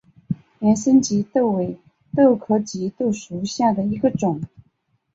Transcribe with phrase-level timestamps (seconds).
[0.61, 1.77] 盐生棘豆为
[2.15, 4.41] 豆科棘豆属下的一个种。